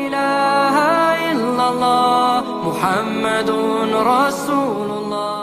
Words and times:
إله 0.00 0.76
إلا 1.32 1.64
الله 1.72 2.42
محمد 2.68 3.50
رسول 4.14 4.88
الله 4.90 5.34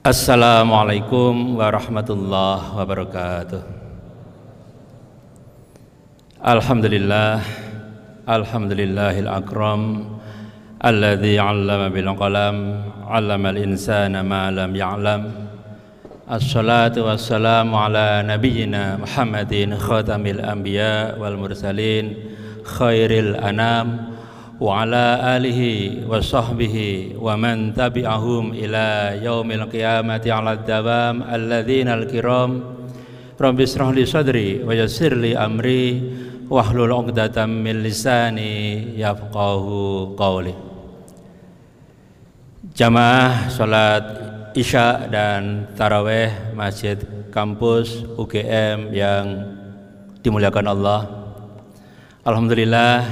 Assalamualaikum 0.00 1.60
warahmatullahi 1.60 2.72
wabarakatuh 2.72 3.60
Alhamdulillah 6.40 7.44
Alhamdulillahil 8.24 9.28
akram 9.28 10.16
Alladhi 10.80 11.36
'allama 11.36 11.92
bil 11.92 12.08
qalam 12.16 12.56
'allama 13.04 13.52
al 13.52 13.58
insana 13.60 14.24
ma 14.24 14.48
lam 14.48 14.72
ya'lam 14.72 15.20
Assalatu 16.24 17.04
wassalamu 17.04 17.76
ala 17.76 18.24
nabiyyina 18.24 18.96
Muhammadin 19.04 19.76
khatamil 19.76 20.40
anbiya 20.40 21.20
wal 21.20 21.36
mursalin 21.36 22.33
khairil 22.65 23.37
anam 23.37 24.17
wa 24.57 24.81
ala 24.81 25.37
alihi 25.37 26.07
wa 26.07 26.17
sahbihi 26.17 27.19
wa 27.19 27.37
man 27.37 27.75
tabi'ahum 27.75 28.57
ila 28.57 29.13
yaumil 29.13 29.69
qiyamati 29.69 30.33
ala 30.33 30.57
dawam 30.57 31.21
alladzina 31.21 31.93
al-kiram. 31.93 32.73
Rabbi 33.35 33.61
israh 33.67 33.91
li 33.91 34.03
sadri 34.07 34.63
wa 34.63 34.71
yassir 34.71 35.13
li 35.13 35.35
amri 35.35 36.01
wahlul 36.47 36.89
'uqdatam 36.89 37.51
min 37.51 37.83
lisani 37.83 38.95
yafqahu 38.95 40.15
qawli. 40.15 40.55
Jamaah 42.75 43.51
salat 43.51 44.05
Isya 44.55 45.11
dan 45.11 45.67
Taraweh 45.75 46.55
Masjid 46.55 46.95
Kampus 47.27 48.07
UGM 48.15 48.95
yang 48.95 49.51
dimuliakan 50.23 50.71
Allah 50.71 51.24
Alhamdulillah 52.25 53.05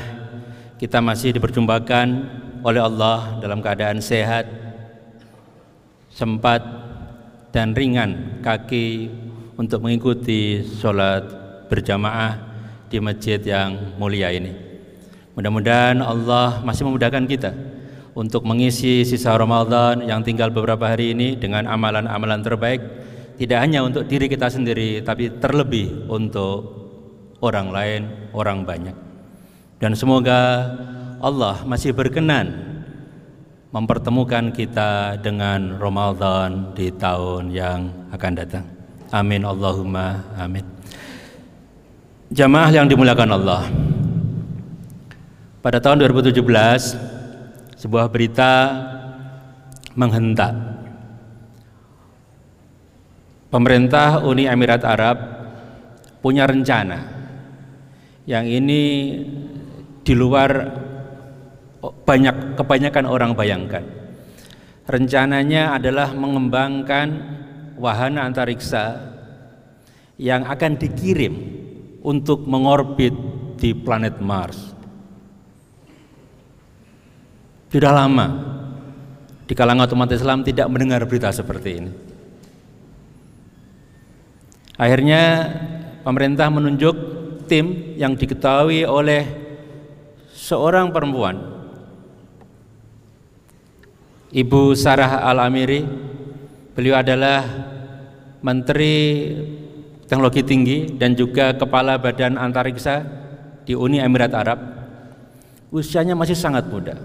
kita 0.81 0.98
masih 0.98 1.38
diperjumpakan 1.38 2.08
oleh 2.66 2.81
Allah 2.81 3.38
dalam 3.38 3.62
keadaan 3.62 4.01
sehat, 4.01 4.49
sempat 6.10 6.65
dan 7.54 7.77
ringan 7.77 8.41
kaki 8.41 9.13
untuk 9.54 9.85
mengikuti 9.85 10.65
sholat 10.65 11.29
berjamaah 11.70 12.41
di 12.90 12.98
masjid 12.98 13.37
yang 13.37 14.02
mulia 14.02 14.34
ini. 14.34 14.49
Mudah-mudahan 15.37 16.02
Allah 16.02 16.65
masih 16.65 16.90
memudahkan 16.90 17.30
kita 17.30 17.54
untuk 18.18 18.41
mengisi 18.49 19.05
sisa 19.05 19.37
Ramadan 19.37 20.09
yang 20.09 20.26
tinggal 20.26 20.49
beberapa 20.49 20.90
hari 20.90 21.13
ini 21.13 21.37
dengan 21.37 21.70
amalan-amalan 21.70 22.41
terbaik 22.41 22.82
tidak 23.37 23.62
hanya 23.62 23.85
untuk 23.85 24.09
diri 24.09 24.26
kita 24.26 24.49
sendiri 24.49 25.05
tapi 25.05 25.30
terlebih 25.37 26.09
untuk 26.09 26.82
orang 27.43 27.68
lain, 27.76 28.02
orang 28.32 28.63
banyak. 28.63 29.12
Dan 29.84 29.99
semoga 29.99 30.71
Allah 31.20 31.59
masih 31.67 31.91
berkenan 31.91 32.55
mempertemukan 33.76 34.55
kita 34.55 35.20
dengan 35.20 35.75
Ramadan 35.75 36.71
di 36.71 36.87
tahun 36.87 37.51
yang 37.51 37.91
akan 38.15 38.31
datang. 38.31 38.63
Amin 39.12 39.43
Allahumma 39.43 40.23
amin. 40.40 40.63
Jamaah 42.31 42.71
yang 42.71 42.87
dimuliakan 42.87 43.35
Allah. 43.35 43.67
Pada 45.59 45.84
tahun 45.84 45.99
2017 46.07 46.31
sebuah 47.75 48.07
berita 48.07 48.71
menghentak 49.99 50.55
pemerintah 53.51 54.23
Uni 54.23 54.47
Emirat 54.47 54.87
Arab 54.87 55.20
punya 56.23 56.47
rencana 56.47 57.03
yang 58.23 58.47
ini 58.47 59.20
di 60.04 60.13
luar 60.13 60.51
banyak 61.84 62.59
kebanyakan 62.59 63.05
orang 63.07 63.32
bayangkan. 63.35 63.84
Rencananya 64.84 65.79
adalah 65.79 66.12
mengembangkan 66.12 67.07
wahana 67.80 68.28
antariksa 68.28 69.00
yang 70.19 70.44
akan 70.44 70.75
dikirim 70.75 71.34
untuk 72.03 72.44
mengorbit 72.44 73.16
di 73.56 73.72
planet 73.72 74.19
Mars. 74.19 74.59
Sudah 77.72 77.96
lama 77.96 78.28
di 79.47 79.53
kalangan 79.56 79.90
umat 79.97 80.12
Islam 80.14 80.46
tidak 80.46 80.70
mendengar 80.70 81.02
berita 81.09 81.31
seperti 81.34 81.70
ini. 81.80 81.91
Akhirnya 84.78 85.50
pemerintah 86.03 86.52
menunjuk 86.52 86.96
tim 87.47 87.96
yang 87.97 88.14
diketahui 88.14 88.84
oleh 88.84 89.43
seorang 90.44 90.92
perempuan 90.92 91.40
Ibu 94.36 94.76
Sarah 94.76 95.24
Al-Amiri 95.24 95.88
beliau 96.76 97.00
adalah 97.00 97.48
Menteri 98.44 99.32
Teknologi 100.03 100.44
Tinggi 100.44 101.00
dan 101.00 101.16
juga 101.16 101.56
Kepala 101.56 101.96
Badan 101.96 102.36
Antariksa 102.36 103.08
di 103.64 103.72
Uni 103.72 104.03
Emirat 104.03 104.36
Arab 104.36 104.59
usianya 105.72 106.12
masih 106.12 106.36
sangat 106.36 106.68
muda 106.68 107.00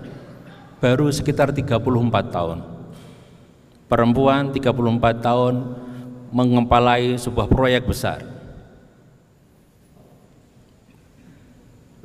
baru 0.83 1.07
sekitar 1.15 1.55
34 1.55 2.35
tahun. 2.35 2.59
Perempuan 3.87 4.51
34 4.51 5.23
tahun 5.23 5.55
mengempalai 6.35 7.15
sebuah 7.15 7.47
proyek 7.47 7.87
besar 7.87 8.38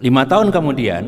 Lima 0.04 0.28
tahun 0.28 0.52
kemudian, 0.52 1.08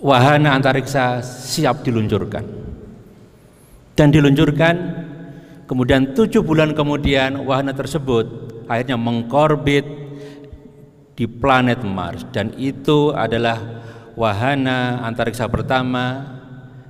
wahana 0.00 0.56
antariksa 0.56 1.20
siap 1.20 1.84
diluncurkan. 1.84 2.40
Dan 3.92 4.08
diluncurkan, 4.08 4.74
kemudian 5.68 6.16
tujuh 6.16 6.40
bulan 6.40 6.72
kemudian 6.72 7.44
wahana 7.44 7.76
tersebut 7.76 8.24
akhirnya 8.64 8.96
mengkorbit 8.96 9.84
di 11.12 11.28
planet 11.28 11.84
Mars. 11.84 12.24
Dan 12.32 12.56
itu 12.56 13.12
adalah 13.12 13.60
wahana 14.16 15.04
antariksa 15.04 15.52
pertama 15.52 16.24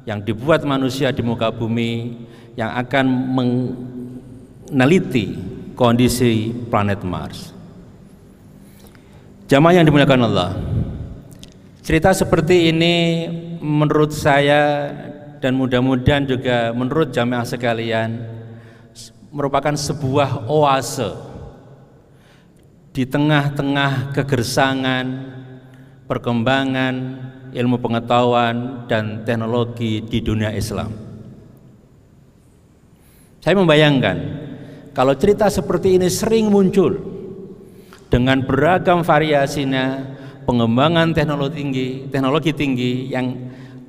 yang 0.06 0.22
dibuat 0.22 0.62
manusia 0.62 1.10
di 1.10 1.26
muka 1.26 1.50
bumi 1.50 2.14
yang 2.54 2.70
akan 2.78 3.06
meneliti 4.70 5.34
kondisi 5.74 6.54
planet 6.70 7.02
Mars. 7.02 7.51
Jamaah 9.52 9.76
yang 9.76 9.84
dimuliakan 9.84 10.32
Allah. 10.32 10.56
Cerita 11.84 12.08
seperti 12.16 12.72
ini 12.72 13.28
menurut 13.60 14.08
saya 14.08 14.88
dan 15.44 15.60
mudah-mudahan 15.60 16.24
juga 16.24 16.72
menurut 16.72 17.12
jamaah 17.12 17.44
sekalian 17.44 18.16
merupakan 19.28 19.76
sebuah 19.76 20.48
oase 20.48 21.12
di 22.96 23.04
tengah-tengah 23.04 24.16
kegersangan, 24.16 25.04
perkembangan 26.08 26.94
ilmu 27.52 27.76
pengetahuan 27.76 28.88
dan 28.88 29.20
teknologi 29.28 30.00
di 30.00 30.24
dunia 30.24 30.48
Islam. 30.56 30.96
Saya 33.44 33.52
membayangkan 33.52 34.16
kalau 34.96 35.12
cerita 35.12 35.52
seperti 35.52 36.00
ini 36.00 36.08
sering 36.08 36.48
muncul 36.48 37.11
dengan 38.12 38.44
beragam 38.44 39.00
variasinya 39.00 40.04
pengembangan 40.44 41.16
teknologi 41.16 41.64
tinggi, 41.64 41.88
teknologi 42.12 42.52
tinggi 42.52 42.92
yang 43.08 43.32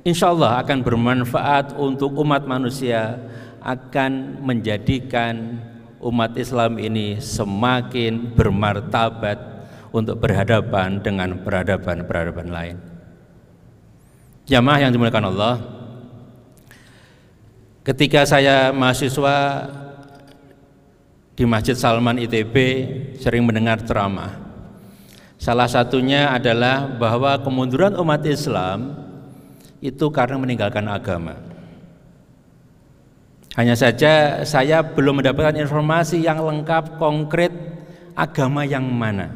insya 0.00 0.32
Allah 0.32 0.64
akan 0.64 0.80
bermanfaat 0.80 1.76
untuk 1.76 2.16
umat 2.24 2.48
manusia 2.48 3.20
akan 3.60 4.40
menjadikan 4.40 5.60
umat 6.00 6.32
Islam 6.40 6.80
ini 6.80 7.20
semakin 7.20 8.32
bermartabat 8.32 9.36
untuk 9.92 10.16
berhadapan 10.24 11.04
dengan 11.04 11.44
peradaban-peradaban 11.44 12.48
lain. 12.48 12.76
Jamaah 14.48 14.88
yang 14.88 14.92
dimuliakan 14.92 15.28
Allah, 15.36 15.54
ketika 17.84 18.24
saya 18.24 18.72
mahasiswa 18.72 19.36
di 21.34 21.42
Masjid 21.42 21.74
Salman 21.74 22.22
ITB 22.22 22.54
sering 23.18 23.42
mendengar 23.42 23.82
ceramah. 23.82 24.38
Salah 25.34 25.66
satunya 25.66 26.30
adalah 26.30 26.86
bahwa 26.86 27.36
kemunduran 27.42 27.98
umat 27.98 28.22
Islam 28.24 28.94
itu 29.82 30.08
karena 30.14 30.38
meninggalkan 30.38 30.86
agama. 30.86 31.36
Hanya 33.54 33.78
saja 33.78 34.42
saya 34.42 34.82
belum 34.82 35.22
mendapatkan 35.22 35.54
informasi 35.58 36.22
yang 36.22 36.42
lengkap 36.42 36.98
konkret 36.98 37.54
agama 38.14 38.66
yang 38.66 38.86
mana. 38.86 39.30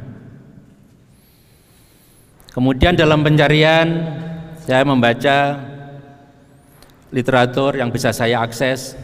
Kemudian 2.50 2.98
dalam 2.98 3.22
pencarian 3.22 3.86
saya 4.58 4.82
membaca 4.82 5.62
literatur 7.14 7.78
yang 7.78 7.94
bisa 7.94 8.10
saya 8.10 8.42
akses 8.42 8.98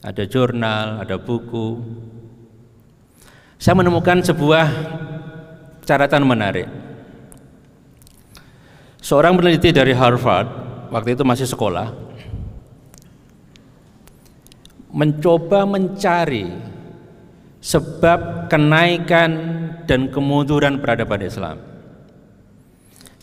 ada 0.00 0.24
jurnal, 0.24 1.04
ada 1.04 1.16
buku. 1.20 1.80
Saya 3.60 3.76
menemukan 3.76 4.24
sebuah 4.24 4.66
catatan 5.84 6.24
menarik. 6.24 6.68
Seorang 9.00 9.36
peneliti 9.36 9.72
dari 9.72 9.92
Harvard 9.96 10.48
waktu 10.92 11.16
itu 11.16 11.24
masih 11.24 11.48
sekolah 11.48 12.10
mencoba 14.90 15.64
mencari 15.64 16.50
sebab 17.60 18.48
kenaikan 18.48 19.30
dan 19.84 20.08
kemunduran 20.08 20.80
peradaban 20.80 21.22
Islam. 21.22 21.56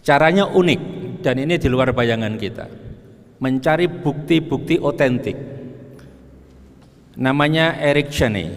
Caranya 0.05 0.47
unik 0.47 0.81
dan 1.25 1.35
ini 1.41 1.59
di 1.59 1.67
luar 1.67 1.91
bayangan 1.91 2.39
kita. 2.39 2.65
Mencari 3.43 3.91
bukti-bukti 3.91 4.79
otentik. 4.79 5.56
Namanya 7.17 7.81
Eric 7.81 8.13
Cheney. 8.13 8.53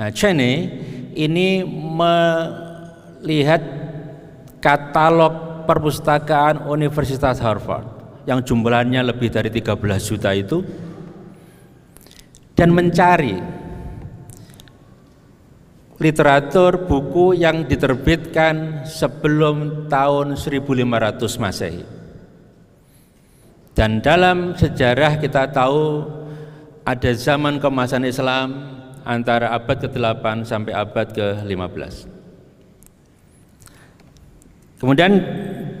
Nah, 0.00 0.08
Cheney 0.08 0.72
ini 1.12 1.60
melihat 3.20 3.60
katalog 4.64 5.64
perpustakaan 5.68 6.64
Universitas 6.72 7.36
Harvard 7.44 7.84
yang 8.24 8.40
jumlahnya 8.40 9.04
lebih 9.04 9.28
dari 9.28 9.52
13 9.52 9.76
juta 10.00 10.32
itu 10.32 10.64
dan 12.56 12.72
mencari 12.72 13.36
literatur 16.00 16.88
buku 16.88 17.36
yang 17.36 17.68
diterbitkan 17.68 18.88
sebelum 18.88 19.84
tahun 19.92 20.32
1500 20.36 21.40
Masehi. 21.40 21.84
Dan 23.76 24.00
dalam 24.00 24.56
sejarah 24.56 25.20
kita 25.20 25.52
tahu 25.52 26.04
ada 26.90 27.10
zaman 27.14 27.62
kemasan 27.62 28.02
Islam 28.02 28.66
antara 29.06 29.54
abad 29.54 29.78
ke-8 29.86 30.42
sampai 30.42 30.72
abad 30.74 31.06
ke-15. 31.14 32.10
Kemudian 34.82 35.12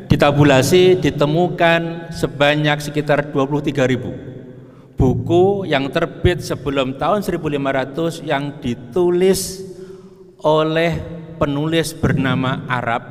ditabulasi 0.06 1.02
ditemukan 1.02 2.12
sebanyak 2.14 2.78
sekitar 2.78 3.34
23 3.34 3.90
ribu 3.90 4.12
buku 5.00 5.64
yang 5.64 5.88
terbit 5.88 6.44
sebelum 6.44 7.00
tahun 7.00 7.24
1500 7.24 8.20
yang 8.28 8.60
ditulis 8.60 9.64
oleh 10.44 11.00
penulis 11.40 11.96
bernama 11.96 12.68
Arab 12.68 13.02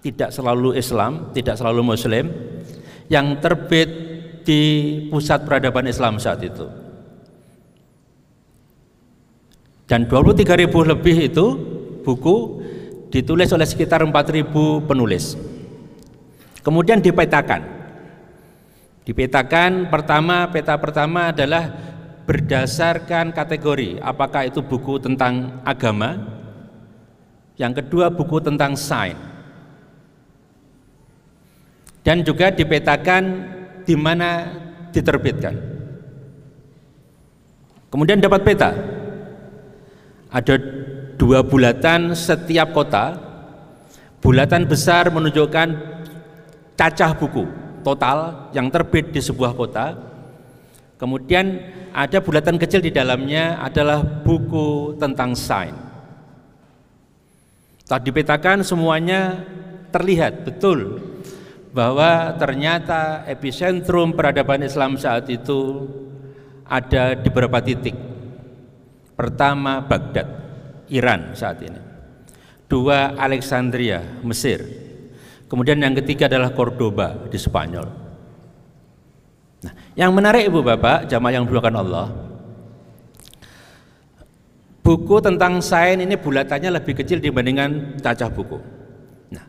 tidak 0.00 0.32
selalu 0.32 0.72
Islam, 0.80 1.36
tidak 1.36 1.60
selalu 1.60 1.84
Muslim 1.84 2.32
yang 3.12 3.36
terbit 3.44 3.88
di 4.46 4.62
pusat 5.12 5.44
peradaban 5.44 5.84
Islam 5.90 6.16
saat 6.16 6.40
itu. 6.40 6.85
Dan 9.86 10.10
23 10.10 10.66
ribu 10.66 10.82
lebih 10.82 11.30
itu 11.30 11.46
buku 12.02 12.62
ditulis 13.10 13.50
oleh 13.54 13.66
sekitar 13.66 14.02
4 14.02 14.12
ribu 14.34 14.82
penulis. 14.82 15.38
Kemudian 16.66 16.98
dipetakan. 16.98 17.62
Dipetakan 19.06 19.86
pertama, 19.86 20.50
peta 20.50 20.74
pertama 20.74 21.30
adalah 21.30 21.70
berdasarkan 22.26 23.30
kategori, 23.30 24.02
apakah 24.02 24.50
itu 24.50 24.58
buku 24.66 24.98
tentang 24.98 25.62
agama, 25.62 26.18
yang 27.54 27.70
kedua 27.70 28.10
buku 28.10 28.42
tentang 28.42 28.74
sains, 28.74 29.14
dan 32.02 32.26
juga 32.26 32.50
dipetakan 32.50 33.22
di 33.86 33.94
mana 33.94 34.50
diterbitkan. 34.90 35.54
Kemudian 37.94 38.18
dapat 38.18 38.42
peta, 38.42 38.74
ada 40.36 40.54
dua 41.16 41.40
bulatan 41.40 42.12
setiap 42.12 42.76
kota. 42.76 43.16
Bulatan 44.20 44.68
besar 44.68 45.08
menunjukkan 45.08 45.68
cacah 46.76 47.12
buku 47.16 47.46
total 47.80 48.50
yang 48.52 48.68
terbit 48.68 49.14
di 49.14 49.20
sebuah 49.22 49.56
kota. 49.56 49.96
Kemudian 51.00 51.60
ada 51.92 52.20
bulatan 52.20 52.60
kecil 52.60 52.84
di 52.84 52.92
dalamnya 52.92 53.60
adalah 53.62 54.02
buku 54.02 54.98
tentang 55.00 55.32
sains. 55.32 55.78
Tak 57.86 58.02
dipetakan 58.02 58.66
semuanya 58.66 59.46
terlihat 59.94 60.42
betul 60.42 60.98
bahwa 61.70 62.34
ternyata 62.34 63.22
epicentrum 63.30 64.10
peradaban 64.10 64.66
Islam 64.66 64.98
saat 64.98 65.30
itu 65.30 65.86
ada 66.66 67.14
di 67.14 67.30
beberapa 67.30 67.62
titik 67.62 68.15
Pertama 69.16 69.80
Baghdad, 69.80 70.28
Iran 70.92 71.32
saat 71.32 71.64
ini. 71.64 71.80
Dua 72.68 73.16
Alexandria, 73.16 74.04
Mesir. 74.20 74.60
Kemudian 75.48 75.80
yang 75.80 75.96
ketiga 75.96 76.28
adalah 76.28 76.52
Cordoba 76.52 77.16
di 77.32 77.38
Spanyol. 77.40 77.86
Nah, 79.64 79.72
yang 79.96 80.12
menarik 80.12 80.52
Ibu 80.52 80.60
Bapak, 80.60 81.08
jamaah 81.08 81.32
yang 81.32 81.48
dimuliakan 81.48 81.76
Allah, 81.80 82.06
buku 84.84 85.16
tentang 85.24 85.64
sains 85.64 86.04
ini 86.04 86.14
bulatannya 86.20 86.76
lebih 86.76 87.00
kecil 87.00 87.16
dibandingkan 87.16 87.96
cacah 88.04 88.28
buku. 88.28 88.60
Nah, 89.32 89.48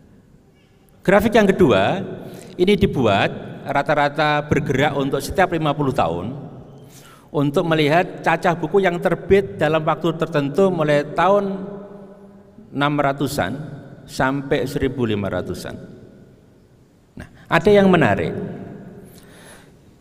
grafik 1.04 1.36
yang 1.36 1.50
kedua 1.50 2.08
ini 2.56 2.74
dibuat 2.80 3.30
rata-rata 3.68 4.48
bergerak 4.48 4.96
untuk 4.96 5.20
setiap 5.20 5.52
50 5.52 5.92
tahun 5.92 6.47
untuk 7.32 7.68
melihat 7.68 8.24
cacah 8.24 8.56
buku 8.56 8.84
yang 8.84 9.00
terbit 9.04 9.60
dalam 9.60 9.84
waktu 9.84 10.16
tertentu 10.16 10.72
mulai 10.72 11.04
tahun 11.12 11.68
600-an 12.72 13.52
sampai 14.08 14.64
1500-an. 14.64 15.76
Nah, 17.20 17.28
ada 17.52 17.70
yang 17.72 17.92
menarik. 17.92 18.32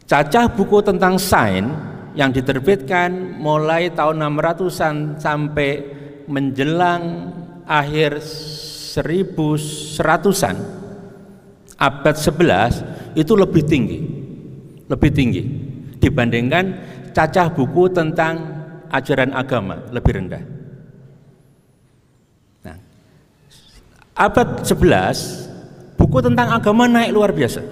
Cacah 0.06 0.46
buku 0.54 0.78
tentang 0.86 1.18
sains 1.18 1.74
yang 2.14 2.30
diterbitkan 2.30 3.42
mulai 3.42 3.90
tahun 3.90 4.22
600-an 4.22 5.18
sampai 5.18 5.70
menjelang 6.30 7.34
akhir 7.66 8.22
1100-an 8.94 10.56
abad 11.76 12.16
11 12.16 13.18
itu 13.18 13.32
lebih 13.34 13.66
tinggi. 13.66 13.98
Lebih 14.86 15.10
tinggi 15.10 15.42
dibandingkan 15.98 16.64
cacah 17.16 17.48
buku 17.48 17.88
tentang 17.88 18.44
ajaran 18.92 19.32
agama 19.32 19.80
lebih 19.88 20.20
rendah. 20.20 20.44
Nah, 22.60 22.76
abad 24.12 24.60
11 24.60 25.96
buku 25.96 26.18
tentang 26.20 26.52
agama 26.52 26.84
naik 26.84 27.16
luar 27.16 27.32
biasa. 27.32 27.64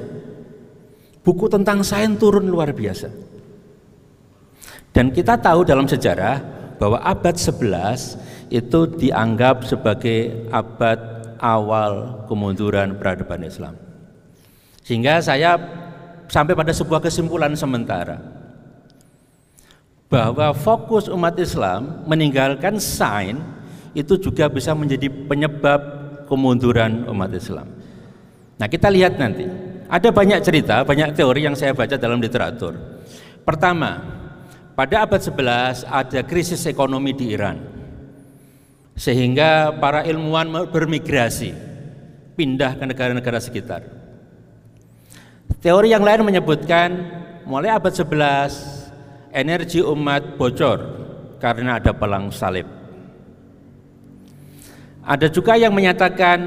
Buku 1.21 1.52
tentang 1.52 1.85
sains 1.85 2.16
turun 2.16 2.49
luar 2.49 2.73
biasa. 2.73 3.12
Dan 4.97 5.12
kita 5.12 5.37
tahu 5.37 5.68
dalam 5.68 5.85
sejarah 5.85 6.40
bahwa 6.80 7.04
abad 7.04 7.37
11 7.37 8.49
itu 8.49 8.80
dianggap 8.97 9.68
sebagai 9.68 10.49
abad 10.49 11.00
awal 11.40 12.25
kemunduran 12.28 12.97
peradaban 12.97 13.45
Islam. 13.45 13.76
Sehingga 14.85 15.21
saya 15.21 15.57
sampai 16.28 16.52
pada 16.57 16.73
sebuah 16.76 17.00
kesimpulan 17.04 17.57
sementara 17.57 18.34
bahwa 20.08 20.52
fokus 20.52 21.08
umat 21.08 21.34
Islam 21.40 22.04
meninggalkan 22.04 22.76
sains 22.78 23.40
itu 23.94 24.18
juga 24.18 24.50
bisa 24.50 24.75
menjadi 24.75 25.06
penyebab 25.08 25.80
kemunduran 26.26 27.06
umat 27.08 27.30
Islam. 27.32 27.70
Nah, 28.58 28.66
kita 28.66 28.90
lihat 28.90 29.18
nanti. 29.18 29.46
Ada 29.84 30.11
banyak 30.11 30.40
cerita, 30.40 30.82
banyak 30.82 31.12
teori 31.12 31.44
yang 31.44 31.54
saya 31.54 31.76
baca 31.76 31.94
dalam 31.94 32.18
literatur. 32.18 32.75
Pertama, 33.44 34.00
pada 34.75 35.06
abad 35.06 35.20
11 35.20 35.87
ada 35.87 36.20
krisis 36.25 36.64
ekonomi 36.66 37.14
di 37.14 37.30
Iran. 37.30 37.61
Sehingga 38.96 39.76
para 39.76 40.02
ilmuwan 40.08 40.70
bermigrasi 40.73 41.54
pindah 42.34 42.75
ke 42.75 42.84
negara-negara 42.88 43.38
sekitar. 43.38 43.87
Teori 45.62 45.94
yang 45.94 46.02
lain 46.02 46.26
menyebutkan 46.26 46.90
mulai 47.46 47.70
abad 47.70 47.92
11 47.92 48.74
energi 49.35 49.83
umat 49.83 50.38
bocor 50.38 50.79
karena 51.43 51.83
ada 51.83 51.91
pelang 51.91 52.31
salib. 52.31 52.64
Ada 55.05 55.29
juga 55.29 55.59
yang 55.59 55.75
menyatakan 55.75 56.38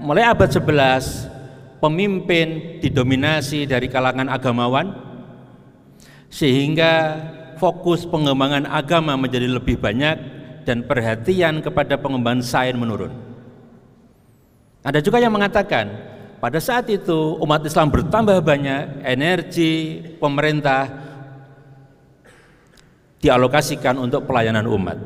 mulai 0.00 0.26
abad 0.26 0.50
11 0.50 1.78
pemimpin 1.78 2.80
didominasi 2.80 3.68
dari 3.68 3.86
kalangan 3.86 4.26
agamawan 4.32 4.90
sehingga 6.32 7.20
fokus 7.60 8.02
pengembangan 8.02 8.66
agama 8.66 9.14
menjadi 9.14 9.46
lebih 9.46 9.78
banyak 9.78 10.16
dan 10.66 10.82
perhatian 10.82 11.62
kepada 11.62 11.94
pengembangan 12.00 12.42
sains 12.42 12.74
menurun. 12.74 13.14
Ada 14.82 14.98
juga 14.98 15.22
yang 15.22 15.30
mengatakan 15.30 15.86
pada 16.42 16.58
saat 16.58 16.90
itu 16.90 17.38
umat 17.40 17.62
Islam 17.62 17.88
bertambah 17.88 18.42
banyak, 18.42 19.06
energi 19.06 20.02
pemerintah 20.18 20.90
dialokasikan 23.24 23.96
untuk 23.96 24.28
pelayanan 24.28 24.68
umat. 24.68 25.00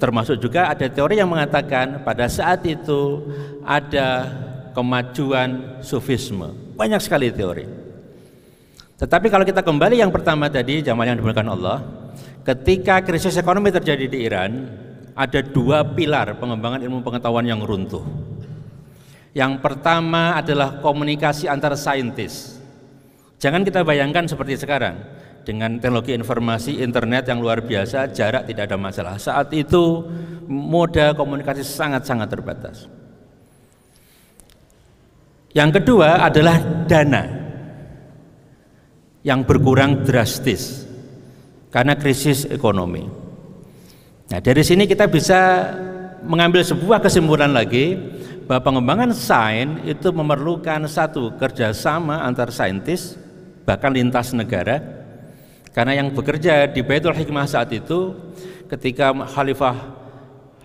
Termasuk 0.00 0.40
juga 0.40 0.72
ada 0.72 0.88
teori 0.88 1.20
yang 1.20 1.28
mengatakan 1.28 2.00
pada 2.00 2.24
saat 2.32 2.64
itu 2.64 3.28
ada 3.60 4.24
kemajuan 4.72 5.82
sufisme. 5.84 6.48
Banyak 6.80 7.02
sekali 7.04 7.28
teori. 7.28 7.68
Tetapi 8.96 9.26
kalau 9.28 9.44
kita 9.44 9.60
kembali 9.60 10.00
yang 10.00 10.08
pertama 10.08 10.48
tadi, 10.48 10.80
jamaah 10.80 11.12
yang 11.12 11.18
dimuliakan 11.20 11.50
Allah, 11.52 11.78
ketika 12.46 13.04
krisis 13.04 13.36
ekonomi 13.36 13.68
terjadi 13.68 14.06
di 14.08 14.18
Iran, 14.24 14.50
ada 15.12 15.42
dua 15.42 15.82
pilar 15.82 16.38
pengembangan 16.38 16.80
ilmu 16.82 17.02
pengetahuan 17.02 17.46
yang 17.46 17.60
runtuh. 17.62 18.02
Yang 19.34 19.60
pertama 19.60 20.34
adalah 20.34 20.80
komunikasi 20.82 21.50
antar 21.50 21.74
saintis. 21.74 22.58
Jangan 23.38 23.62
kita 23.62 23.86
bayangkan 23.86 24.26
seperti 24.26 24.58
sekarang 24.58 25.17
dengan 25.48 25.80
teknologi 25.80 26.12
informasi 26.12 26.84
internet 26.84 27.32
yang 27.32 27.40
luar 27.40 27.64
biasa, 27.64 28.12
jarak 28.12 28.44
tidak 28.44 28.68
ada 28.68 28.76
masalah. 28.76 29.16
Saat 29.16 29.48
itu 29.56 30.04
moda 30.44 31.16
komunikasi 31.16 31.64
sangat-sangat 31.64 32.28
terbatas. 32.28 32.84
Yang 35.56 35.80
kedua 35.80 36.20
adalah 36.20 36.60
dana 36.84 37.24
yang 39.24 39.40
berkurang 39.40 40.04
drastis 40.04 40.84
karena 41.72 41.96
krisis 41.96 42.44
ekonomi. 42.44 43.08
Nah, 44.28 44.44
dari 44.44 44.60
sini 44.60 44.84
kita 44.84 45.08
bisa 45.08 45.72
mengambil 46.28 46.60
sebuah 46.60 47.00
kesimpulan 47.00 47.56
lagi 47.56 47.96
bahwa 48.44 48.68
pengembangan 48.68 49.16
sains 49.16 49.80
itu 49.88 50.12
memerlukan 50.12 50.84
satu 50.84 51.32
kerjasama 51.40 52.20
antar 52.20 52.52
saintis 52.52 53.16
bahkan 53.64 53.96
lintas 53.96 54.36
negara 54.36 54.97
karena 55.72 55.92
yang 55.98 56.12
bekerja 56.12 56.68
di 56.70 56.80
Baitul 56.82 57.14
Hikmah 57.14 57.46
saat 57.46 57.70
itu 57.72 58.14
ketika 58.68 59.12
Khalifah 59.12 59.98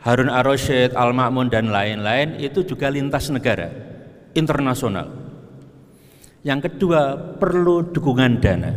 Harun 0.03 0.27
ar-Rasyid, 0.27 0.99
Al-Ma'mun 0.99 1.47
dan 1.47 1.71
lain-lain 1.71 2.35
itu 2.43 2.67
juga 2.67 2.91
lintas 2.91 3.31
negara, 3.31 3.71
internasional. 4.35 5.07
Yang 6.43 6.67
kedua, 6.67 7.15
perlu 7.39 7.87
dukungan 7.95 8.43
dana. 8.43 8.71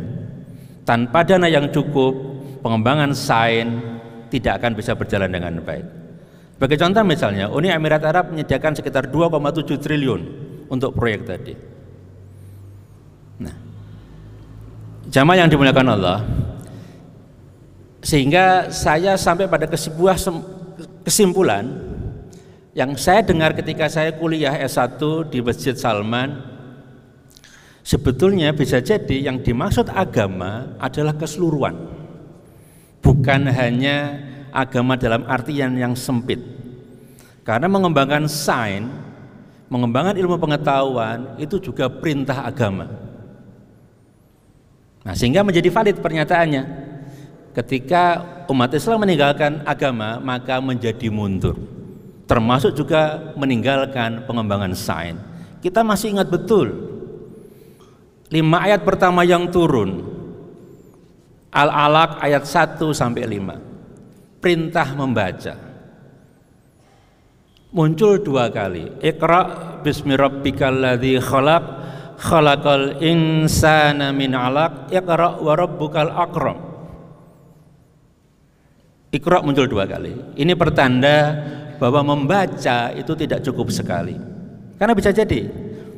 Tanpa 0.87 1.27
dana 1.27 1.51
yang 1.51 1.75
cukup, 1.75 2.15
pengembangan 2.63 3.11
sains 3.11 3.75
tidak 4.31 4.63
akan 4.63 4.79
bisa 4.79 4.95
berjalan 4.95 5.27
dengan 5.27 5.59
baik. 5.67 5.83
Sebagai 6.55 6.79
contoh 6.79 7.03
misalnya, 7.03 7.51
Uni 7.51 7.75
Emirat 7.75 8.07
Arab 8.07 8.31
menyediakan 8.31 8.79
sekitar 8.79 9.11
2,7 9.11 9.83
triliun 9.83 10.23
untuk 10.71 10.95
proyek 10.95 11.27
tadi. 11.27 11.55
Nah, 13.43 13.66
Jamaah 15.07 15.39
yang 15.39 15.51
dimuliakan 15.51 15.95
Allah, 15.95 16.19
sehingga 18.03 18.75
saya 18.75 19.15
sampai 19.15 19.47
pada 19.47 19.71
sebuah 19.71 20.19
kesimpulan 21.07 21.63
yang 22.75 22.99
saya 22.99 23.23
dengar 23.23 23.55
ketika 23.55 23.87
saya 23.87 24.11
kuliah 24.11 24.59
S1 24.67 24.99
di 25.31 25.39
Masjid 25.39 25.79
Salman 25.79 26.43
sebetulnya 27.87 28.51
bisa 28.51 28.83
jadi 28.83 29.31
yang 29.31 29.39
dimaksud 29.39 29.95
agama 29.95 30.75
adalah 30.83 31.15
keseluruhan. 31.15 31.79
Bukan 32.99 33.47
hanya 33.47 34.19
agama 34.51 34.99
dalam 34.99 35.23
artian 35.31 35.79
yang 35.79 35.95
sempit. 35.95 36.43
Karena 37.47 37.71
mengembangkan 37.71 38.27
sains 38.27 38.91
mengembangkan 39.71 40.19
ilmu 40.19 40.35
pengetahuan 40.39 41.39
itu 41.39 41.59
juga 41.63 41.87
perintah 41.91 42.43
agama 42.47 43.06
Nah, 45.07 45.15
sehingga 45.15 45.47
menjadi 45.47 45.71
valid 45.71 46.03
pernyataannya. 46.03 46.63
Ketika 47.55 48.27
umat 48.51 48.75
Islam 48.75 49.07
meninggalkan 49.07 49.63
agama, 49.63 50.19
maka 50.19 50.59
menjadi 50.59 51.07
mundur. 51.09 51.55
Termasuk 52.27 52.75
juga 52.75 53.33
meninggalkan 53.39 54.27
pengembangan 54.27 54.75
sains. 54.75 55.23
Kita 55.63 55.87
masih 55.87 56.19
ingat 56.19 56.27
betul 56.27 56.75
lima 58.35 58.67
ayat 58.67 58.83
pertama 58.83 59.23
yang 59.23 59.47
turun. 59.47 60.19
Al-Alaq 61.55 62.21
ayat 62.21 62.45
1 62.45 62.93
sampai 62.93 63.25
5. 63.25 64.45
Perintah 64.45 64.93
membaca. 64.93 65.55
Muncul 67.73 68.21
dua 68.21 68.53
kali. 68.53 68.93
Iqra 69.01 69.41
bismi 69.81 70.13
ladzi 70.21 71.17
khalaq 71.17 71.65
khalaqal 72.17 73.01
insana 73.05 74.13
min 74.13 74.33
'alaq 74.33 74.93
iqra 74.93 75.41
wa 75.41 75.53
rabbukal 75.53 76.13
akram 76.13 76.77
Iqra 79.17 79.41
muncul 79.41 79.65
dua 79.65 79.89
kali. 79.89 80.13
Ini 80.37 80.53
pertanda 80.59 81.33
bahwa 81.81 82.13
membaca 82.13 82.93
itu 82.93 83.13
tidak 83.17 83.41
cukup 83.49 83.73
sekali. 83.73 84.13
Karena 84.77 84.93
bisa 84.93 85.09
jadi 85.09 85.49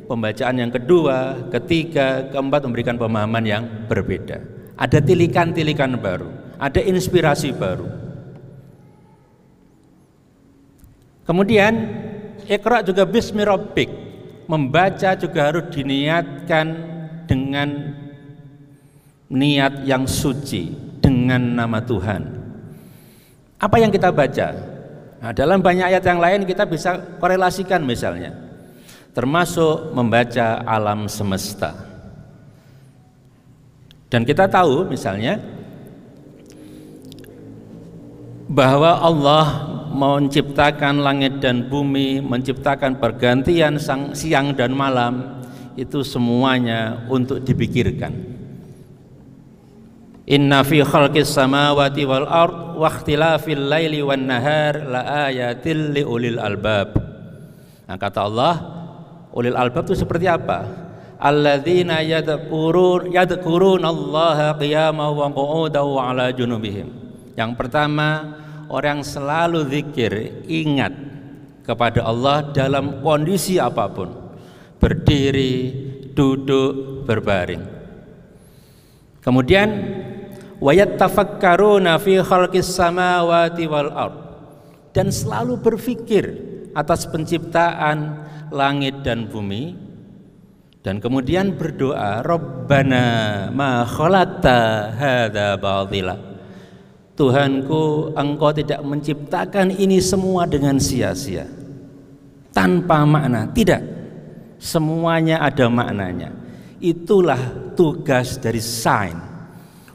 pembacaan 0.07 0.55
yang 0.55 0.71
kedua, 0.71 1.49
ketiga, 1.51 2.31
keempat 2.31 2.63
memberikan 2.63 2.95
pemahaman 2.95 3.43
yang 3.43 3.63
berbeda. 3.91 4.39
Ada 4.79 5.03
tilikan-tilikan 5.03 5.99
baru, 5.99 6.31
ada 6.55 6.79
inspirasi 6.79 7.51
baru. 7.51 7.91
Kemudian 11.27 11.73
Iqra 12.49 12.81
juga 12.81 13.03
bismi 13.05 13.43
rabbik 13.43 14.08
membaca 14.49 15.13
juga 15.13 15.53
harus 15.53 15.69
diniatkan 15.69 16.67
dengan 17.29 17.69
niat 19.29 19.85
yang 19.85 20.09
suci 20.09 20.73
dengan 20.97 21.37
nama 21.37 21.77
Tuhan. 21.85 22.25
Apa 23.61 23.77
yang 23.77 23.93
kita 23.93 24.09
baca? 24.09 24.57
Nah, 25.21 25.31
dalam 25.37 25.61
banyak 25.61 25.93
ayat 25.93 26.01
yang 26.01 26.17
lain 26.17 26.49
kita 26.49 26.65
bisa 26.65 26.97
korelasikan 27.21 27.85
misalnya, 27.85 28.33
termasuk 29.13 29.93
membaca 29.93 30.65
alam 30.65 31.05
semesta. 31.05 31.85
Dan 34.09 34.25
kita 34.25 34.49
tahu 34.49 34.89
misalnya 34.89 35.37
bahwa 38.49 38.97
Allah 38.97 39.68
menciptakan 39.91 41.01
langit 41.01 41.41
dan 41.41 41.67
bumi, 41.67 42.21
menciptakan 42.21 43.01
pergantian 43.01 43.81
sang, 43.81 44.13
siang 44.13 44.53
dan 44.53 44.71
malam, 44.71 45.41
itu 45.73 46.03
semuanya 46.05 47.07
untuk 47.07 47.41
dipikirkan. 47.41 48.11
Inna 50.29 50.61
fi 50.61 50.85
khalqis 50.85 51.33
samawati 51.33 52.05
wal 52.05 52.29
ard 52.29 52.77
wa 52.77 52.85
ikhtilafil 52.85 53.65
laili 53.65 54.05
wan 54.05 54.29
nahar 54.29 54.77
la 54.85 55.25
ayatil 55.25 55.97
li 55.97 56.05
ulil 56.05 56.37
albab. 56.37 56.93
Nah, 57.89 57.97
kata 57.97 58.29
Allah, 58.29 58.55
ulil 59.33 59.57
albab 59.57 59.89
itu 59.89 59.97
seperti 59.97 60.29
apa? 60.29 60.69
Alladzina 61.17 62.05
yadhkurun 62.05 63.09
yadhkurun 63.09 63.81
Allah 63.81 64.53
wa 64.53 65.27
qu'udan 65.33 65.85
wa 65.89 66.01
ala 66.13 66.29
junubihim. 66.29 66.93
Yang 67.33 67.51
pertama, 67.57 68.37
orang 68.69 69.01
selalu 69.01 69.65
zikir, 69.67 70.45
ingat 70.45 70.93
kepada 71.65 72.05
Allah 72.05 72.45
dalam 72.53 73.01
kondisi 73.01 73.57
apa 73.57 73.89
pun. 73.89 74.09
Berdiri, 74.79 75.75
duduk, 76.15 77.03
berbaring. 77.03 77.61
Kemudian 79.19 79.69
wayat 80.63 80.95
tafakkaruna 80.95 81.99
fi 81.99 82.23
khalqis 82.23 82.71
samawati 82.71 83.65
wal 83.67 83.91
ard 83.91 84.15
dan 84.95 85.11
selalu 85.11 85.59
berpikir 85.59 86.25
atas 86.75 87.07
penciptaan 87.07 88.25
langit 88.51 89.03
dan 89.03 89.27
bumi 89.27 89.75
dan 90.79 91.03
kemudian 91.03 91.55
berdoa 91.59 92.23
Rabbana 92.23 93.05
ma 93.51 93.83
khalaqta 93.83 94.95
hadza 94.95 95.59
batila 95.59 96.28
Tuhanku 97.19 98.15
engkau 98.15 98.55
tidak 98.55 98.79
menciptakan 98.79 99.75
ini 99.75 99.99
semua 99.99 100.47
dengan 100.47 100.79
sia-sia. 100.79 101.43
Tanpa 102.55 103.03
makna. 103.03 103.51
Tidak. 103.51 103.81
Semuanya 104.55 105.43
ada 105.43 105.67
maknanya. 105.67 106.31
Itulah 106.79 107.75
tugas 107.75 108.39
dari 108.39 108.63
sains 108.63 109.19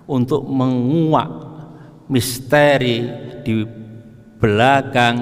untuk 0.04 0.44
menguak 0.44 1.32
misteri 2.12 3.08
di 3.40 3.64
belakang 4.36 5.16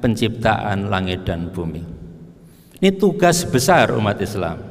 penciptaan 0.00 0.88
langit 0.88 1.28
dan 1.28 1.52
bumi. 1.52 1.84
Ini 2.80 2.96
tugas 2.96 3.44
besar 3.44 3.92
umat 3.92 4.16
Islam 4.24 4.65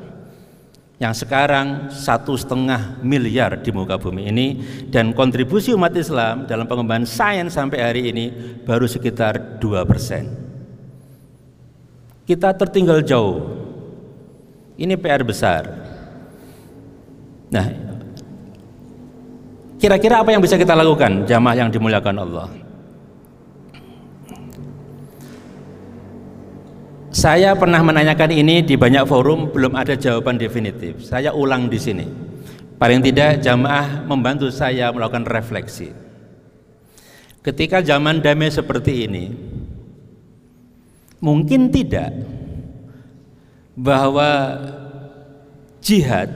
yang 0.96 1.12
sekarang 1.12 1.92
satu 1.92 2.40
setengah 2.40 3.04
miliar 3.04 3.60
di 3.60 3.68
muka 3.76 4.00
bumi 4.00 4.32
ini 4.32 4.48
dan 4.88 5.12
kontribusi 5.12 5.76
umat 5.76 5.92
Islam 5.92 6.48
dalam 6.48 6.64
pengembangan 6.64 7.04
sains 7.04 7.52
sampai 7.52 7.84
hari 7.84 8.02
ini 8.16 8.26
baru 8.64 8.88
sekitar 8.88 9.60
2 9.60 9.84
persen. 9.84 10.32
Kita 12.24 12.56
tertinggal 12.56 13.04
jauh. 13.04 13.44
Ini 14.76 14.96
PR 14.98 15.24
besar. 15.24 15.72
Nah, 17.54 17.68
kira-kira 19.78 20.20
apa 20.20 20.34
yang 20.34 20.42
bisa 20.44 20.60
kita 20.60 20.76
lakukan 20.76 21.24
jamaah 21.24 21.56
yang 21.56 21.70
dimuliakan 21.72 22.18
Allah? 22.24 22.65
Saya 27.26 27.58
pernah 27.58 27.82
menanyakan 27.82 28.38
ini 28.38 28.62
di 28.62 28.78
banyak 28.78 29.02
forum, 29.10 29.50
belum 29.50 29.74
ada 29.74 29.98
jawaban 29.98 30.38
definitif. 30.38 31.02
Saya 31.02 31.34
ulang 31.34 31.66
di 31.66 31.82
sini. 31.82 32.06
Paling 32.78 33.02
tidak 33.02 33.42
jamaah 33.42 34.06
membantu 34.06 34.54
saya 34.54 34.94
melakukan 34.94 35.26
refleksi. 35.26 35.90
Ketika 37.42 37.82
zaman 37.82 38.22
damai 38.22 38.54
seperti 38.54 39.10
ini, 39.10 39.34
mungkin 41.18 41.74
tidak 41.74 42.14
bahwa 43.74 44.62
jihad 45.82 46.30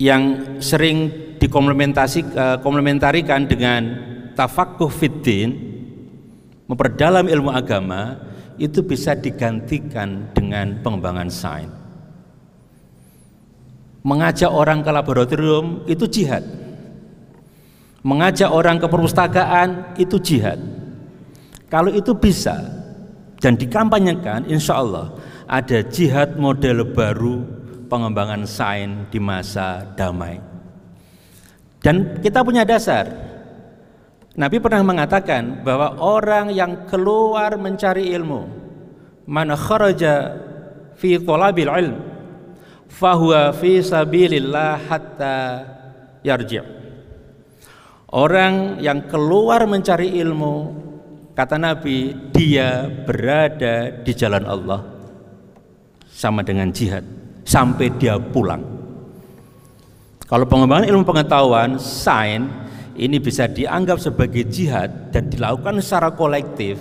yang 0.00 0.56
sering 0.64 1.12
dikomplementarikan 1.36 3.44
dengan 3.44 3.82
tafakuh 4.32 4.88
fiddin 4.88 5.69
memperdalam 6.70 7.26
ilmu 7.26 7.50
agama 7.50 8.22
itu 8.54 8.86
bisa 8.86 9.18
digantikan 9.18 10.30
dengan 10.30 10.78
pengembangan 10.86 11.26
sains 11.26 11.74
mengajak 14.06 14.48
orang 14.48 14.86
ke 14.86 14.90
laboratorium 14.94 15.82
itu 15.90 16.06
jihad 16.06 16.46
mengajak 18.06 18.48
orang 18.48 18.78
ke 18.78 18.86
perpustakaan 18.86 19.98
itu 19.98 20.16
jihad 20.22 20.62
kalau 21.66 21.90
itu 21.90 22.14
bisa 22.14 22.54
dan 23.42 23.58
dikampanyekan 23.58 24.46
insya 24.46 24.78
Allah 24.78 25.10
ada 25.50 25.82
jihad 25.82 26.38
model 26.38 26.86
baru 26.94 27.42
pengembangan 27.90 28.46
sains 28.46 29.10
di 29.10 29.18
masa 29.18 29.82
damai. 29.98 30.38
Dan 31.82 32.22
kita 32.22 32.46
punya 32.46 32.62
dasar. 32.62 33.29
Nabi 34.38 34.62
pernah 34.62 34.86
mengatakan 34.86 35.66
bahwa 35.66 35.98
orang 35.98 36.54
yang 36.54 36.86
keluar 36.86 37.58
mencari 37.58 38.14
ilmu, 38.14 38.46
man 39.26 39.50
kharaja 39.58 40.38
fi 40.94 41.18
thalabil 41.18 41.66
ilm, 41.66 41.98
fahuwa 42.86 43.50
fi 43.50 43.82
sabilillah 43.82 44.86
hatta 44.86 45.36
yarji'. 46.22 46.78
Orang 48.10 48.78
yang 48.78 49.06
keluar 49.10 49.66
mencari 49.66 50.14
ilmu, 50.18 50.54
kata 51.34 51.58
Nabi, 51.58 52.30
dia 52.30 52.86
berada 52.86 53.90
di 54.02 54.12
jalan 54.14 54.46
Allah 54.46 54.82
sama 56.06 56.46
dengan 56.46 56.70
jihad 56.70 57.02
sampai 57.42 57.86
dia 57.98 58.18
pulang. 58.18 58.62
Kalau 60.26 60.46
pengembangan 60.46 60.86
ilmu 60.86 61.02
pengetahuan, 61.02 61.78
sains 61.82 62.69
ini 62.98 63.22
bisa 63.22 63.46
dianggap 63.46 64.02
sebagai 64.02 64.46
jihad 64.48 65.14
dan 65.14 65.30
dilakukan 65.30 65.78
secara 65.78 66.14
kolektif. 66.14 66.80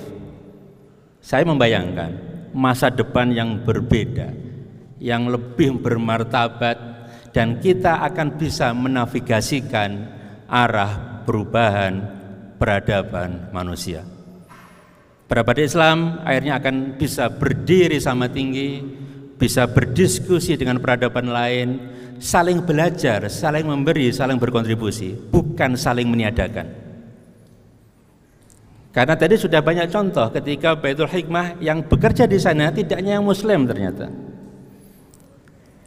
Saya 1.20 1.44
membayangkan 1.46 2.12
masa 2.56 2.90
depan 2.90 3.30
yang 3.30 3.62
berbeda, 3.62 4.34
yang 4.98 5.30
lebih 5.30 5.78
bermartabat 5.84 6.78
dan 7.30 7.62
kita 7.62 8.02
akan 8.10 8.40
bisa 8.40 8.74
menavigasikan 8.74 10.10
arah 10.50 11.22
perubahan 11.28 12.02
peradaban 12.58 13.54
manusia. 13.54 14.02
Peradaban 15.30 15.62
Islam 15.62 15.98
akhirnya 16.26 16.58
akan 16.58 16.98
bisa 16.98 17.30
berdiri 17.30 18.02
sama 18.02 18.34
tinggi 18.34 18.82
bisa 19.40 19.64
berdiskusi 19.72 20.60
dengan 20.60 20.84
peradaban 20.84 21.32
lain, 21.32 21.80
saling 22.20 22.60
belajar, 22.60 23.32
saling 23.32 23.64
memberi, 23.64 24.12
saling 24.12 24.36
berkontribusi, 24.36 25.16
bukan 25.16 25.80
saling 25.80 26.12
meniadakan. 26.12 26.68
Karena 28.92 29.16
tadi 29.16 29.40
sudah 29.40 29.64
banyak 29.64 29.88
contoh 29.88 30.28
ketika 30.36 30.76
Baitul 30.76 31.08
Hikmah 31.08 31.64
yang 31.64 31.88
bekerja 31.88 32.28
di 32.28 32.36
sana 32.36 32.68
tidak 32.76 33.00
hanya 33.00 33.18
yang 33.18 33.26
muslim 33.26 33.64
ternyata. 33.64 34.12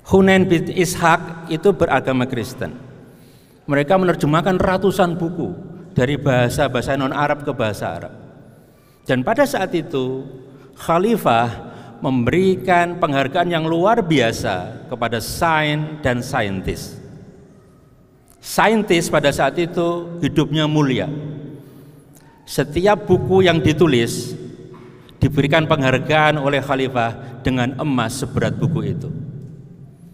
Hunain 0.09 0.49
bin 0.49 0.73
Ishaq 0.73 1.53
itu 1.53 1.69
beragama 1.77 2.25
Kristen. 2.25 2.73
Mereka 3.69 3.95
menerjemahkan 4.01 4.59
ratusan 4.59 5.15
buku 5.21 5.55
dari 5.93 6.17
bahasa-bahasa 6.19 6.99
non-Arab 6.99 7.45
ke 7.47 7.53
bahasa 7.55 8.01
Arab. 8.01 8.13
Dan 9.07 9.27
pada 9.27 9.47
saat 9.47 9.71
itu 9.75 10.27
khalifah 10.79 11.72
memberikan 12.03 12.99
penghargaan 12.99 13.55
yang 13.55 13.65
luar 13.65 14.03
biasa 14.03 14.91
kepada 14.91 15.23
sains 15.23 16.03
dan 16.03 16.19
saintis. 16.19 16.99
Saintis 18.43 19.07
pada 19.07 19.31
saat 19.31 19.55
itu 19.55 20.19
hidupnya 20.19 20.67
mulia. 20.67 21.07
Setiap 22.43 23.07
buku 23.07 23.47
yang 23.47 23.63
ditulis 23.63 24.35
diberikan 25.23 25.71
penghargaan 25.71 26.43
oleh 26.43 26.59
khalifah 26.59 27.39
dengan 27.47 27.79
emas 27.79 28.19
seberat 28.19 28.59
buku 28.59 28.83
itu. 28.83 29.09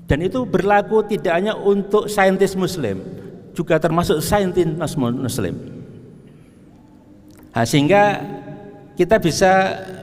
Dan 0.04 0.20
itu 0.20 0.44
berlaku 0.44 1.00
tidak 1.08 1.40
hanya 1.40 1.56
untuk 1.56 2.04
saintis 2.12 2.52
muslim, 2.52 3.00
juga 3.56 3.80
termasuk 3.80 4.20
saintis 4.20 4.68
muslim. 5.24 5.56
Nah, 7.56 7.64
sehingga 7.64 8.20
kita 8.92 9.16
bisa 9.16 9.52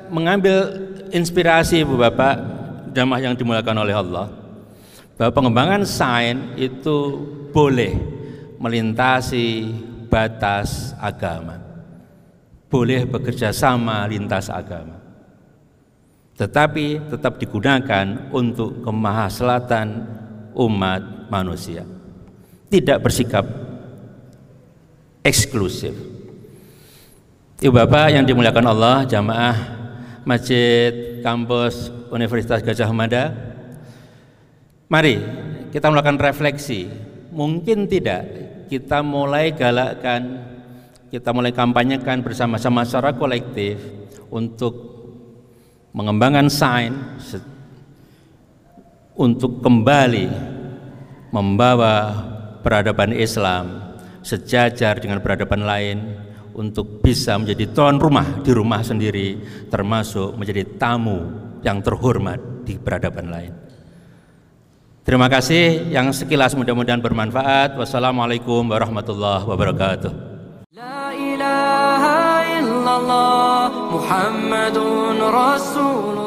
mengambil 0.09 0.85
inspirasi 1.11 1.83
Ibu 1.85 1.99
Bapak 1.99 2.35
jamaah 2.95 3.21
yang 3.21 3.35
dimulakan 3.35 3.77
oleh 3.83 3.95
Allah 3.95 4.31
bahwa 5.19 5.31
pengembangan 5.31 5.83
sains 5.83 6.55
itu 6.55 6.97
boleh 7.51 7.95
melintasi 8.59 9.71
batas 10.07 10.95
agama. 10.99 11.59
Boleh 12.71 13.07
bekerja 13.07 13.55
sama 13.55 14.03
lintas 14.07 14.51
agama. 14.51 14.99
Tetapi 16.35 17.15
tetap 17.15 17.39
digunakan 17.39 18.27
untuk 18.35 18.83
kemahaselatan 18.83 19.87
umat 20.51 21.31
manusia. 21.31 21.87
Tidak 22.67 22.99
bersikap 22.99 23.47
eksklusif. 25.23 25.95
Ibu 27.55 27.71
Bapak 27.71 28.11
yang 28.11 28.27
dimuliakan 28.27 28.67
Allah 28.67 29.07
jamaah 29.07 29.55
Masjid 30.25 31.21
Kampus 31.21 31.93
Universitas 32.09 32.65
Gajah 32.65 32.89
Mada. 32.89 33.29
Mari 34.89 35.21
kita 35.69 35.93
melakukan 35.93 36.17
refleksi. 36.17 36.89
Mungkin 37.29 37.85
tidak 37.85 38.25
kita 38.65 39.05
mulai 39.05 39.53
galakkan, 39.53 40.41
kita 41.13 41.29
mulai 41.29 41.53
kampanyekan 41.53 42.25
bersama-sama 42.25 42.81
secara 42.81 43.13
kolektif 43.13 43.77
untuk 44.33 44.73
mengembangkan 45.93 46.49
sains 46.49 47.37
untuk 49.13 49.61
kembali 49.61 50.27
membawa 51.29 51.93
peradaban 52.65 53.13
Islam 53.13 53.93
sejajar 54.25 54.97
dengan 54.97 55.21
peradaban 55.21 55.61
lain 55.61 55.97
untuk 56.55 57.03
bisa 57.03 57.35
menjadi 57.35 57.69
tuan 57.75 57.99
rumah 57.99 58.39
di 58.41 58.51
rumah 58.55 58.81
sendiri 58.81 59.37
termasuk 59.67 60.39
menjadi 60.39 60.63
tamu 60.79 61.19
yang 61.61 61.83
terhormat 61.83 62.63
di 62.63 62.79
peradaban 62.79 63.27
lain. 63.29 63.53
Terima 65.05 65.29
kasih 65.29 65.93
yang 65.93 66.09
sekilas 66.09 66.57
mudah-mudahan 66.57 66.97
bermanfaat. 66.97 67.77
Wassalamualaikum 67.77 68.65
warahmatullahi 68.65 69.45
wabarakatuh. 69.45 70.11
La 70.73 71.13
ilaha 71.13 72.41
illallah 72.57 73.69
Muhammadun 73.93 75.17
Rasulullah 75.21 76.24